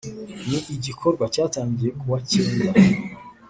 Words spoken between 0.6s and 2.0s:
igikorwa cyatangiye